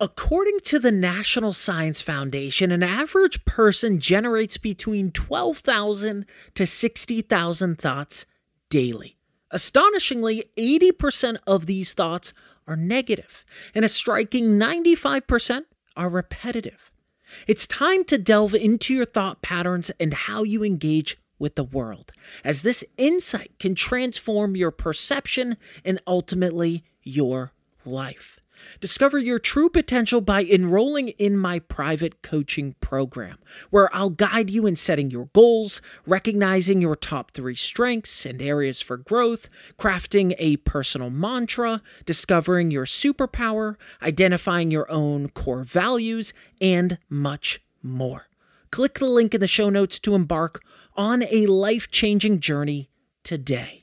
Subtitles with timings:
[0.00, 6.24] According to the National Science Foundation, an average person generates between 12,000
[6.54, 8.24] to 60,000 thoughts
[8.70, 9.16] daily.
[9.50, 12.32] Astonishingly, 80% of these thoughts
[12.68, 15.64] are negative, and a striking 95%
[15.96, 16.92] are repetitive.
[17.48, 22.12] It's time to delve into your thought patterns and how you engage with the world,
[22.44, 27.50] as this insight can transform your perception and ultimately your
[27.84, 28.38] life.
[28.80, 33.38] Discover your true potential by enrolling in my private coaching program,
[33.70, 38.80] where I'll guide you in setting your goals, recognizing your top three strengths and areas
[38.80, 39.48] for growth,
[39.78, 48.28] crafting a personal mantra, discovering your superpower, identifying your own core values, and much more.
[48.70, 50.62] Click the link in the show notes to embark
[50.94, 52.90] on a life changing journey
[53.22, 53.82] today.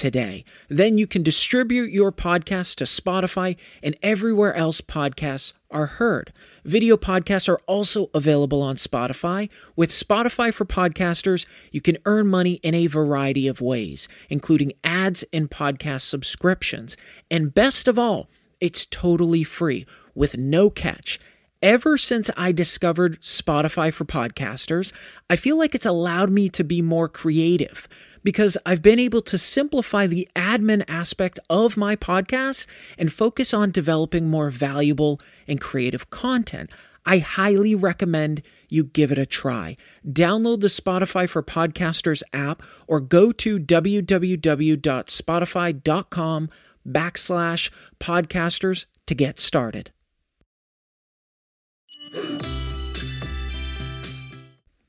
[0.00, 0.46] today.
[0.68, 6.32] Then you can distribute your podcast to Spotify and everywhere else podcasts are heard.
[6.64, 9.50] Video podcasts are also available on Spotify.
[9.76, 15.22] With Spotify for Podcasters, you can earn money in a variety of ways, including ads
[15.34, 16.96] and podcast subscriptions.
[17.30, 19.84] And best of all, it's totally free
[20.14, 21.20] with no catch.
[21.62, 24.94] Ever since I discovered Spotify for podcasters,
[25.28, 27.86] I feel like it's allowed me to be more creative
[28.24, 32.66] because I've been able to simplify the admin aspect of my podcast
[32.96, 36.70] and focus on developing more valuable and creative content.
[37.04, 38.40] I highly recommend
[38.70, 39.76] you give it a try.
[40.08, 46.48] Download the Spotify for Podcasters app or go to www.spotify.com
[46.88, 49.92] backslash podcasters to get started.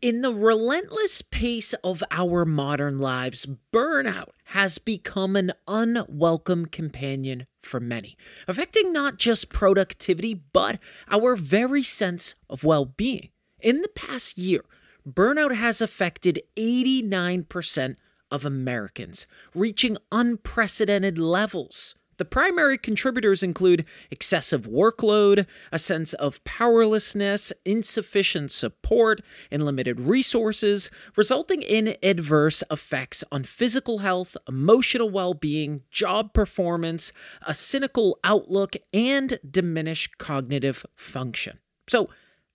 [0.02, 7.80] In the relentless pace of our modern lives, burnout has become an unwelcome companion for
[7.80, 8.18] many,
[8.48, 10.80] affecting not just productivity, but
[11.12, 13.30] our very sense of well being.
[13.60, 14.66] In the past year,
[15.08, 17.96] burnout has affected 89%
[18.32, 21.94] of Americans, reaching unprecedented levels.
[22.22, 30.92] The primary contributors include excessive workload, a sense of powerlessness, insufficient support, and limited resources,
[31.16, 37.12] resulting in adverse effects on physical health, emotional well being, job performance,
[37.42, 41.58] a cynical outlook, and diminished cognitive function.
[41.88, 42.12] So,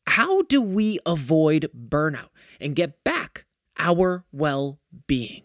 [0.07, 2.29] how do we avoid burnout
[2.61, 3.47] and get back
[3.81, 4.79] our well
[5.09, 5.43] being?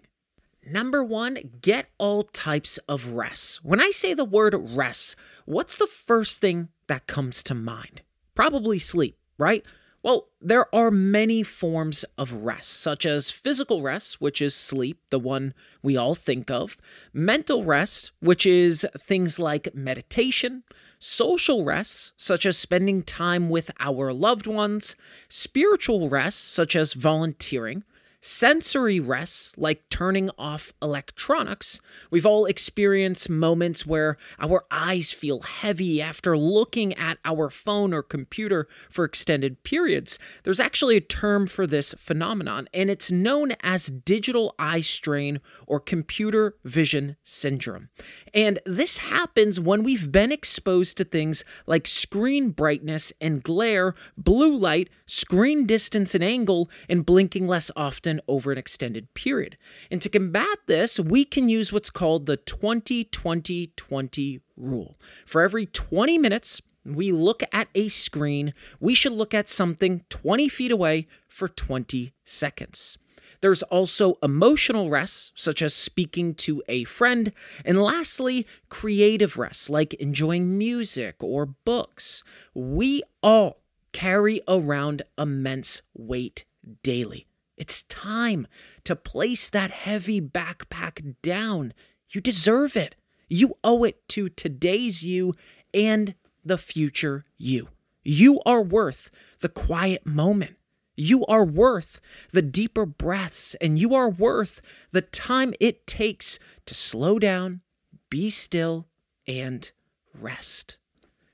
[0.65, 3.63] Number one, get all types of rest.
[3.63, 8.03] When I say the word rest, what's the first thing that comes to mind?
[8.35, 9.65] Probably sleep, right?
[10.03, 15.19] Well, there are many forms of rest, such as physical rest, which is sleep, the
[15.19, 16.77] one we all think of,
[17.13, 20.63] mental rest, which is things like meditation,
[20.97, 24.95] social rest, such as spending time with our loved ones,
[25.27, 27.83] spiritual rest, such as volunteering,
[28.21, 31.81] sensory rests, like turning off electronics.
[32.11, 38.03] We've all experienced moments where our eyes feel heavy after looking at our phone or
[38.03, 40.19] computer for extended periods.
[40.43, 45.79] There's actually a term for this phenomenon, and it's known as digital eye strain or
[45.79, 47.89] computer vision syndrome.
[48.33, 54.55] And this happens when we've been exposed to things like screen brightness and glare, blue
[54.55, 59.57] light, screen distance and angle, and blinking less often over an extended period.
[59.89, 64.97] And to combat this, we can use what's called the 20 20 20 rule.
[65.25, 70.49] For every 20 minutes, we look at a screen, we should look at something 20
[70.49, 72.97] feet away for 20 seconds.
[73.41, 77.33] There's also emotional rest, such as speaking to a friend.
[77.65, 82.23] And lastly, creative rest, like enjoying music or books.
[82.53, 83.61] We all
[83.93, 86.45] carry around immense weight
[86.83, 87.27] daily.
[87.61, 88.47] It's time
[88.85, 91.75] to place that heavy backpack down.
[92.09, 92.95] You deserve it.
[93.29, 95.35] You owe it to today's you
[95.71, 97.69] and the future you.
[98.03, 99.11] You are worth
[99.41, 100.57] the quiet moment.
[100.95, 104.59] You are worth the deeper breaths, and you are worth
[104.89, 107.61] the time it takes to slow down,
[108.09, 108.87] be still,
[109.27, 109.71] and
[110.19, 110.77] rest.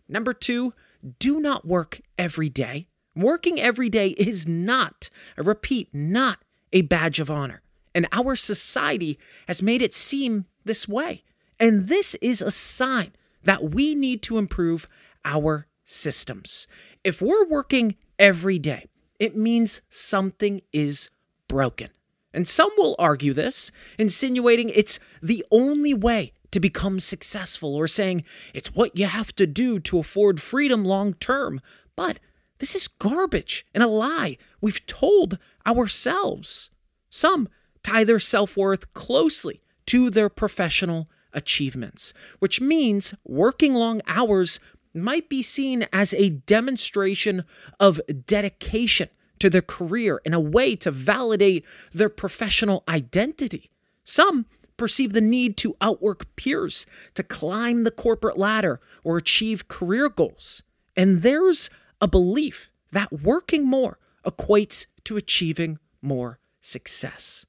[0.09, 0.73] Number two,
[1.19, 2.89] do not work every day.
[3.17, 5.09] Working every day is not,
[5.39, 6.37] I repeat, not
[6.71, 7.63] a badge of honor.
[7.95, 9.17] And our society
[9.47, 11.23] has made it seem this way.
[11.59, 14.87] And this is a sign that we need to improve
[15.25, 16.67] our systems.
[17.03, 18.85] If we're working every day,
[19.19, 21.09] it means something is
[21.47, 21.89] broken.
[22.35, 28.23] And some will argue this, insinuating it's the only way to become successful or saying
[28.53, 31.61] it's what you have to do to afford freedom long term.
[31.95, 32.19] But
[32.59, 36.69] this is garbage and a lie we've told ourselves.
[37.09, 37.49] Some
[37.83, 44.59] tie their self worth closely to their professional achievements, which means working long hours
[44.93, 47.43] might be seen as a demonstration
[47.79, 49.09] of dedication
[49.39, 51.63] to their career in a way to validate
[51.93, 53.69] their professional identity.
[54.03, 60.09] Some perceive the need to outwork peers, to climb the corporate ladder, or achieve career
[60.09, 60.63] goals.
[60.95, 61.69] And there's
[62.01, 67.45] a belief that working more equates to achieving more success.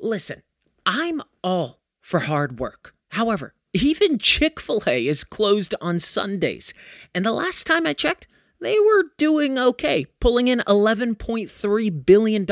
[0.00, 0.42] Listen,
[0.84, 2.94] I'm all for hard work.
[3.10, 6.72] However, even Chick fil A is closed on Sundays.
[7.14, 8.26] And the last time I checked,
[8.60, 12.46] they were doing okay, pulling in $11.3 billion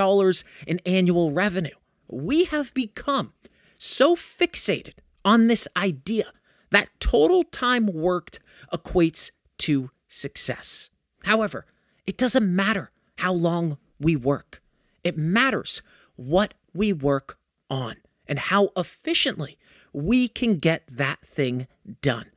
[0.66, 1.74] in annual revenue.
[2.08, 3.32] We have become
[3.78, 4.94] so fixated
[5.24, 6.26] on this idea
[6.70, 8.40] that total time worked
[8.72, 10.90] equates to success.
[11.24, 11.66] However,
[12.06, 14.62] it doesn't matter how long we work,
[15.02, 15.82] it matters
[16.16, 17.38] what we work
[17.70, 19.58] on and how efficiently
[19.92, 21.66] we can get that thing
[22.02, 22.30] done.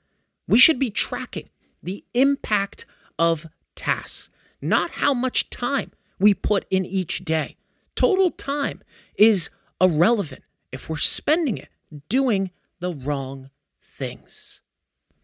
[0.48, 1.50] We should be tracking
[1.82, 2.86] the impact
[3.20, 4.30] of tasks,
[4.62, 7.58] not how much time we put in each day.
[7.96, 8.82] Total time
[9.16, 9.50] is
[9.82, 11.70] irrelevant if we're spending it
[12.10, 13.50] doing the wrong
[13.80, 14.62] things.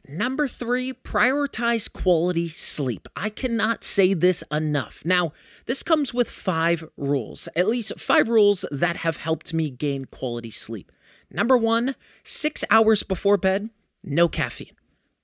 [0.06, 3.08] Number three, prioritize quality sleep.
[3.16, 5.02] I cannot say this enough.
[5.06, 5.32] Now,
[5.66, 10.52] this comes with five rules, at least five rules that have helped me gain quality
[10.52, 10.92] sleep.
[11.32, 13.70] Number one, six hours before bed,
[14.04, 14.76] no caffeine.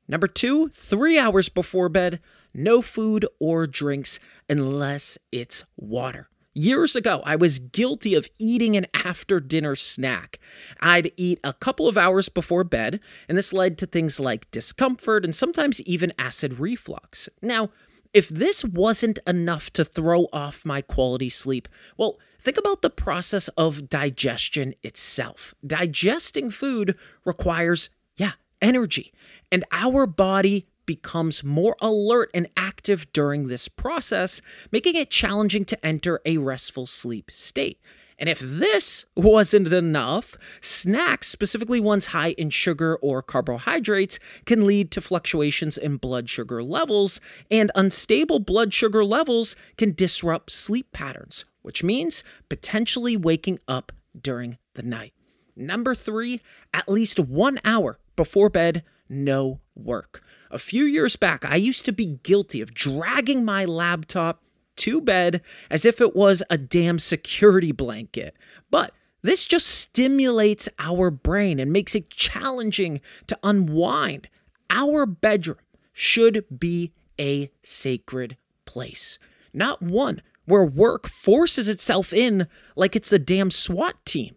[0.08, 2.22] Number two, three hours before bed,
[2.54, 4.18] no food or drinks
[4.48, 6.30] unless it's water.
[6.60, 10.40] Years ago, I was guilty of eating an after dinner snack.
[10.82, 15.24] I'd eat a couple of hours before bed, and this led to things like discomfort
[15.24, 17.30] and sometimes even acid reflux.
[17.42, 17.70] Now,
[18.14, 23.48] if this wasn't enough to throw off my quality sleep, well, think about the process
[23.56, 25.56] of digestion itself.
[25.66, 29.14] Digesting food requires, yeah, energy.
[29.50, 32.48] And our body becomes more alert and
[32.80, 37.78] active during this process, making it challenging to enter a restful sleep state.
[38.18, 44.92] And if this wasn't enough, snacks, specifically ones high in sugar or carbohydrates, can lead
[44.92, 47.20] to fluctuations in blood sugar levels,
[47.52, 54.58] and unstable blood sugar levels can disrupt sleep patterns, which means potentially waking up during
[54.76, 55.14] the night.
[55.54, 56.40] Number three,
[56.74, 60.24] at least one hour before bed, no work.
[60.52, 64.44] A few years back, I used to be guilty of dragging my laptop
[64.78, 68.36] to bed as if it was a damn security blanket.
[68.72, 74.30] But this just stimulates our brain and makes it challenging to unwind.
[74.70, 75.58] Our bedroom
[75.92, 79.20] should be a sacred place,
[79.54, 84.36] not one where work forces itself in like it's the damn SWAT team.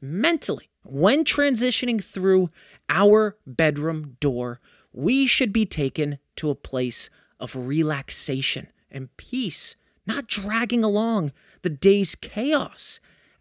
[0.00, 2.50] Mentally, when transitioning through
[2.88, 4.60] our bedroom door,
[4.92, 7.10] we should be taken to a place
[7.40, 9.76] of relaxation and peace,
[10.06, 13.00] not dragging along the day's chaos.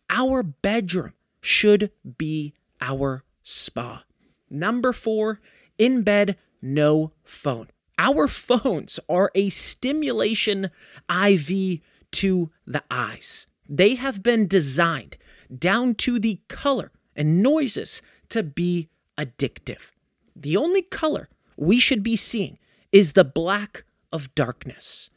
[0.10, 4.04] Our bedroom should be our spa.
[4.50, 5.40] Number four,
[5.78, 7.68] in bed, no phone.
[7.98, 10.70] Our phones are a stimulation
[11.10, 11.80] IV
[12.12, 13.48] to the eyes.
[13.70, 15.18] they have been designed
[15.58, 19.91] down to the color and noises to be addictive.
[20.36, 22.58] The only color we should be seeing
[22.91, 25.10] is the black of darkness.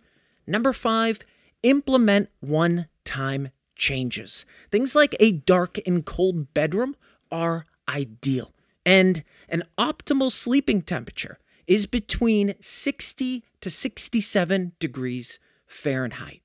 [0.46, 1.20] Number five,
[1.62, 4.44] implement one time changes.
[4.70, 6.96] Things like a dark and cold bedroom
[7.30, 16.42] are ideal, and an optimal sleeping temperature is between 60 to 67 degrees Fahrenheit.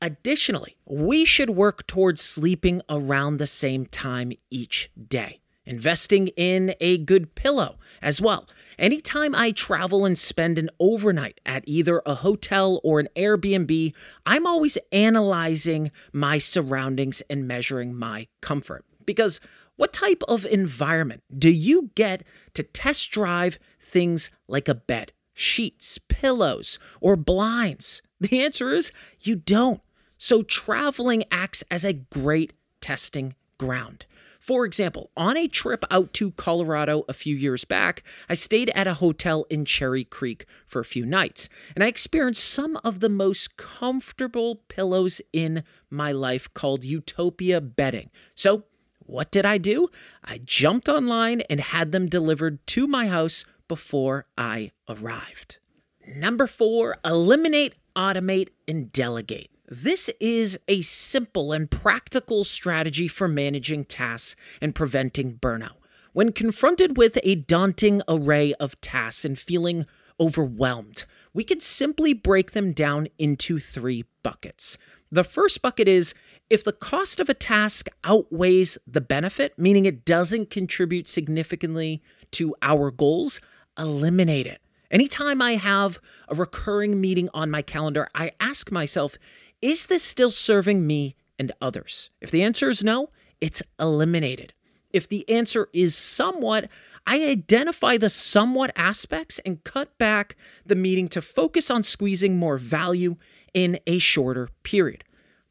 [0.00, 5.40] Additionally, we should work towards sleeping around the same time each day.
[5.68, 8.48] Investing in a good pillow as well.
[8.78, 13.92] Anytime I travel and spend an overnight at either a hotel or an Airbnb,
[14.24, 18.86] I'm always analyzing my surroundings and measuring my comfort.
[19.04, 19.40] Because
[19.76, 25.98] what type of environment do you get to test drive things like a bed, sheets,
[26.08, 28.00] pillows, or blinds?
[28.20, 29.80] The answer is you don't.
[30.16, 34.06] So traveling acts as a great testing ground.
[34.48, 38.86] For example, on a trip out to Colorado a few years back, I stayed at
[38.86, 43.10] a hotel in Cherry Creek for a few nights, and I experienced some of the
[43.10, 48.08] most comfortable pillows in my life called Utopia bedding.
[48.34, 48.64] So,
[49.00, 49.88] what did I do?
[50.24, 55.58] I jumped online and had them delivered to my house before I arrived.
[56.06, 59.50] Number four, eliminate, automate, and delegate.
[59.70, 65.76] This is a simple and practical strategy for managing tasks and preventing burnout.
[66.14, 69.84] When confronted with a daunting array of tasks and feeling
[70.18, 74.78] overwhelmed, we could simply break them down into three buckets.
[75.12, 76.14] The first bucket is
[76.48, 82.54] if the cost of a task outweighs the benefit, meaning it doesn't contribute significantly to
[82.62, 83.42] our goals,
[83.78, 84.62] eliminate it.
[84.90, 89.18] Anytime I have a recurring meeting on my calendar, I ask myself,
[89.60, 92.10] is this still serving me and others?
[92.20, 93.10] If the answer is no,
[93.40, 94.54] it's eliminated.
[94.90, 96.68] If the answer is somewhat,
[97.06, 102.58] I identify the somewhat aspects and cut back the meeting to focus on squeezing more
[102.58, 103.16] value
[103.52, 105.04] in a shorter period.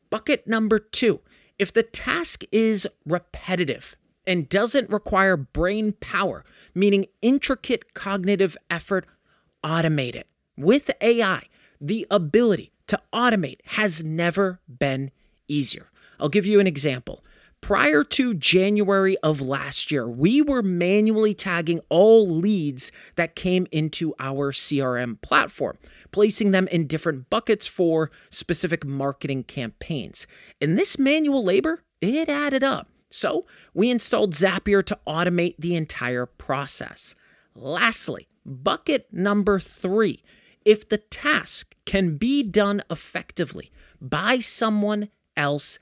[0.10, 1.22] Bucket number two
[1.60, 3.96] if the task is repetitive
[4.28, 6.46] and doesn't require brain power,
[6.76, 9.06] meaning intricate cognitive effort,
[9.64, 10.28] automate it.
[10.56, 11.44] With AI,
[11.82, 15.12] the ability to automate has never been
[15.48, 15.90] easier.
[16.20, 17.24] I'll give you an example.
[17.60, 24.14] Prior to January of last year, we were manually tagging all leads that came into
[24.20, 25.76] our CRM platform,
[26.12, 30.28] placing them in different buckets for specific marketing campaigns.
[30.62, 32.88] And this manual labor, it added up.
[33.10, 37.16] So we installed Zapier to automate the entire process.
[37.56, 40.22] Lastly, bucket number three
[40.68, 43.72] if the task can be done effectively
[44.02, 45.08] by someone
[45.38, 45.80] else,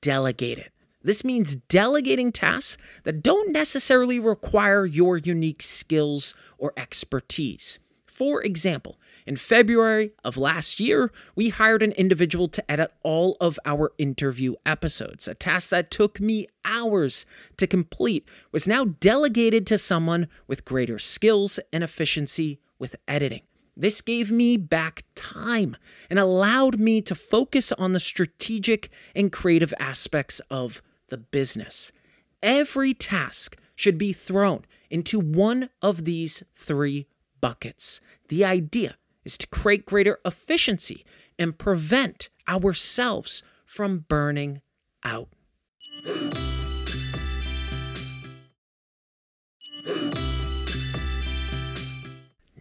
[0.00, 0.72] delegate it.
[1.02, 7.80] This means delegating tasks that don't necessarily require your unique skills or expertise.
[8.06, 13.58] For example, in February of last year, we hired an individual to edit all of
[13.64, 15.26] our interview episodes.
[15.26, 17.26] A task that took me hours
[17.56, 23.42] to complete was now delegated to someone with greater skills and efficiency with editing.
[23.80, 25.76] This gave me back time
[26.10, 31.92] and allowed me to focus on the strategic and creative aspects of the business.
[32.42, 37.06] Every task should be thrown into one of these three
[37.40, 38.00] buckets.
[38.28, 41.04] The idea is to create greater efficiency
[41.38, 44.60] and prevent ourselves from burning
[45.04, 45.28] out.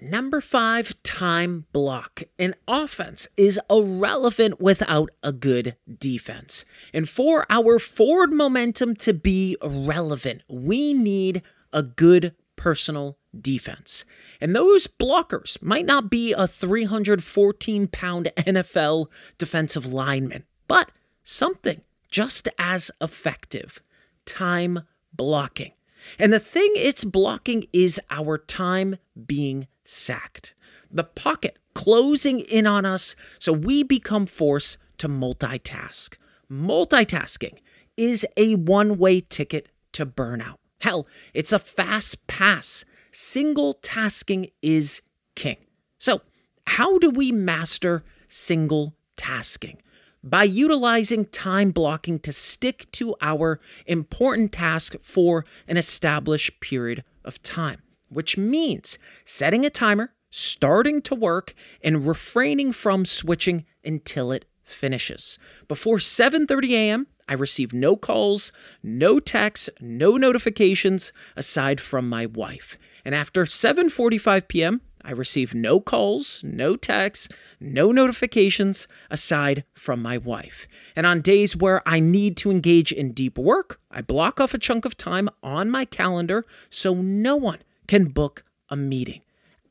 [0.09, 2.23] Number five, time block.
[2.39, 6.63] An offense is irrelevant without a good defense.
[6.93, 11.41] And for our forward momentum to be relevant, we need
[11.73, 14.05] a good personal defense.
[14.39, 20.89] And those blockers might not be a 314 pound NFL defensive lineman, but
[21.25, 23.81] something just as effective
[24.25, 25.73] time blocking.
[26.17, 28.95] And the thing it's blocking is our time
[29.25, 30.53] being sacked.
[30.91, 36.15] The pocket closing in on us so we become forced to multitask.
[36.51, 37.59] Multitasking
[37.95, 40.55] is a one way ticket to burnout.
[40.81, 42.85] Hell, it's a fast pass.
[43.11, 45.01] Single tasking is
[45.35, 45.57] king.
[45.97, 46.21] So,
[46.67, 49.81] how do we master single tasking?
[50.23, 57.41] By utilizing time blocking to stick to our important task for an established period of
[57.41, 64.45] time which means setting a timer, starting to work, and refraining from switching until it
[64.63, 65.39] finishes.
[65.67, 72.77] Before 7:30 a.m., I receive no calls, no texts, no notifications aside from my wife.
[73.03, 77.29] And after 7:45 p.m., I receive no calls, no texts,
[77.61, 80.67] no notifications aside from my wife.
[80.97, 84.57] And on days where I need to engage in deep work, I block off a
[84.57, 89.21] chunk of time on my calendar so no one can book a meeting.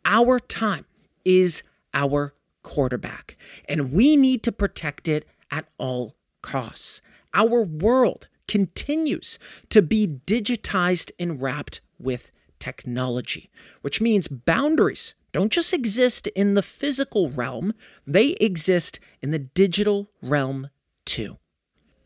[0.04, 0.86] Our time
[1.24, 3.36] is our quarterback,
[3.68, 7.00] and we need to protect it at all costs.
[7.34, 9.38] Our world continues
[9.70, 13.50] to be digitized and wrapped with technology,
[13.82, 17.74] which means boundaries don't just exist in the physical realm,
[18.06, 20.70] they exist in the digital realm
[21.04, 21.36] too.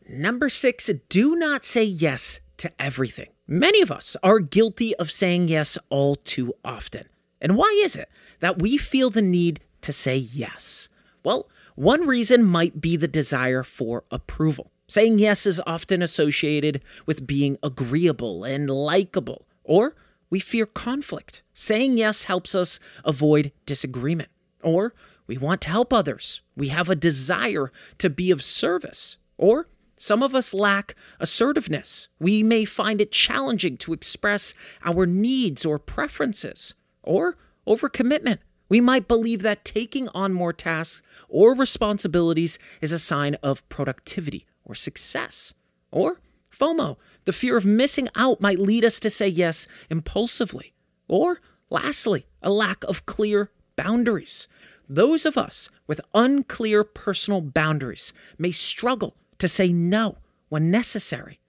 [0.09, 3.29] Number six, do not say yes to everything.
[3.53, 7.09] Many of us are guilty of saying yes all too often.
[7.41, 8.07] And why is it
[8.39, 10.87] that we feel the need to say yes?
[11.21, 14.71] Well, one reason might be the desire for approval.
[14.87, 19.97] Saying yes is often associated with being agreeable and likable, or
[20.29, 21.41] we fear conflict.
[21.53, 24.29] Saying yes helps us avoid disagreement.
[24.63, 24.93] Or
[25.27, 26.39] we want to help others.
[26.55, 29.17] We have a desire to be of service.
[29.37, 29.67] Or
[30.01, 32.07] some of us lack assertiveness.
[32.17, 36.73] We may find it challenging to express our needs or preferences.
[37.03, 38.39] Or overcommitment.
[38.67, 44.47] We might believe that taking on more tasks or responsibilities is a sign of productivity
[44.65, 45.53] or success.
[45.91, 46.19] Or
[46.51, 50.73] FOMO, the fear of missing out might lead us to say yes impulsively.
[51.07, 54.47] Or, lastly, a lack of clear boundaries.
[54.89, 60.17] Those of us with unclear personal boundaries may struggle to say no
[60.49, 61.39] when necessary.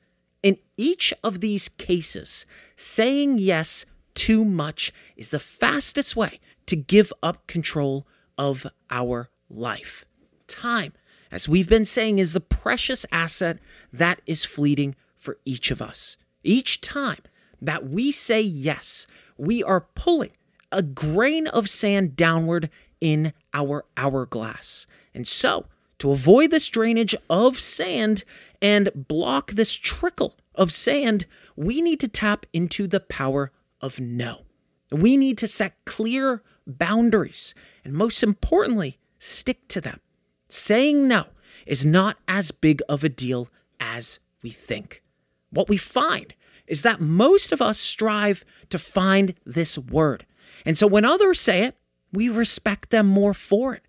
[0.42, 3.84] In each of these cases, saying yes
[4.14, 8.06] too much is the fastest way to give up control
[8.38, 10.06] of our life.
[10.46, 10.94] Time,
[11.30, 13.58] as we've been saying, is the precious asset
[13.92, 16.16] that is fleeting for each of us.
[16.42, 17.20] Each time
[17.60, 19.06] that we say yes,
[19.36, 20.32] we are pulling
[20.72, 22.70] a grain of sand downward
[23.02, 24.86] in our hourglass.
[25.14, 25.66] And so,
[26.02, 28.24] to avoid this drainage of sand
[28.60, 34.42] and block this trickle of sand, we need to tap into the power of no.
[34.90, 40.00] We need to set clear boundaries and, most importantly, stick to them.
[40.48, 41.26] Saying no
[41.66, 45.04] is not as big of a deal as we think
[45.50, 46.34] what we find
[46.66, 50.26] is that most of us strive to find this word.
[50.66, 51.76] And so when others say it,
[52.12, 53.82] we respect them more for it.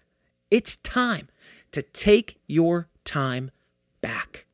[0.52, 1.28] It's time
[1.74, 3.52] to take your time
[4.02, 4.46] back.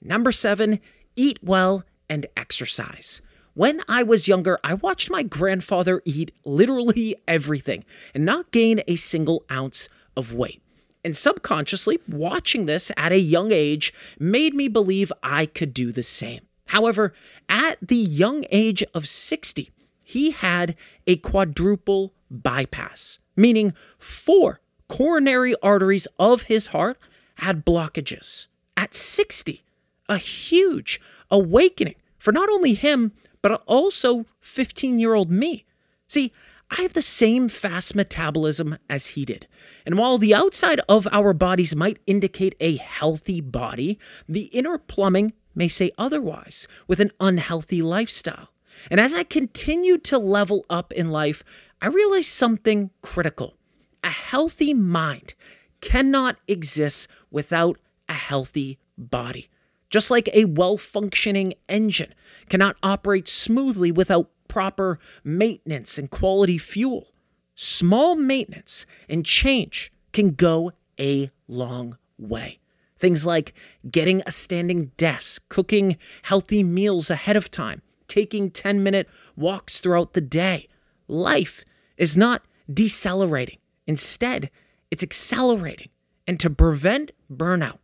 [0.00, 0.80] Number seven,
[1.16, 3.20] eat well and exercise.
[3.54, 8.96] When I was younger, I watched my grandfather eat literally everything and not gain a
[8.96, 10.62] single ounce of weight.
[11.04, 16.02] And subconsciously, watching this at a young age made me believe I could do the
[16.02, 16.40] same.
[16.66, 17.12] However,
[17.48, 19.70] at the young age of 60,
[20.02, 20.76] he had
[21.06, 24.61] a quadruple bypass, meaning four
[24.92, 26.98] coronary arteries of his heart
[27.36, 28.46] had blockages.
[28.76, 29.62] At 60,
[30.06, 31.00] a huge
[31.30, 35.64] awakening for not only him, but also 15 year old me.
[36.08, 36.30] See,
[36.70, 39.46] I have the same fast metabolism as he did.
[39.86, 45.32] And while the outside of our bodies might indicate a healthy body, the inner plumbing
[45.54, 48.50] may say otherwise with an unhealthy lifestyle.
[48.90, 51.42] And as I continued to level up in life,
[51.80, 53.54] I realized something critical.
[54.02, 55.34] A healthy mind
[55.80, 59.48] cannot exist without a healthy body.
[59.90, 62.14] Just like a well functioning engine
[62.48, 67.08] cannot operate smoothly without proper maintenance and quality fuel.
[67.54, 72.58] Small maintenance and change can go a long way.
[72.98, 73.52] Things like
[73.90, 80.12] getting a standing desk, cooking healthy meals ahead of time, taking 10 minute walks throughout
[80.12, 80.68] the day.
[81.08, 81.64] Life
[81.96, 83.58] is not decelerating.
[83.86, 84.50] Instead,
[84.90, 85.88] it's accelerating.
[86.26, 87.78] And to prevent burnout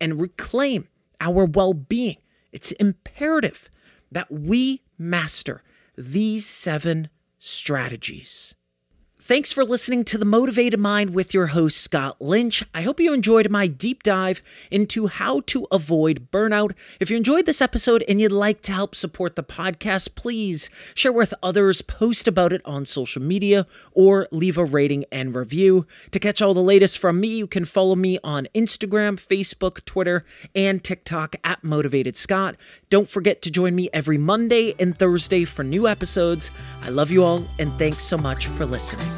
[0.00, 0.88] and reclaim
[1.20, 2.18] our well being,
[2.52, 3.70] it's imperative
[4.12, 5.62] that we master
[5.96, 7.08] these seven
[7.38, 8.54] strategies.
[9.28, 12.64] Thanks for listening to The Motivated Mind with your host, Scott Lynch.
[12.72, 16.72] I hope you enjoyed my deep dive into how to avoid burnout.
[16.98, 21.12] If you enjoyed this episode and you'd like to help support the podcast, please share
[21.12, 25.86] with others, post about it on social media, or leave a rating and review.
[26.12, 30.24] To catch all the latest from me, you can follow me on Instagram, Facebook, Twitter,
[30.54, 32.56] and TikTok at Motivated Scott.
[32.88, 36.50] Don't forget to join me every Monday and Thursday for new episodes.
[36.80, 39.17] I love you all, and thanks so much for listening.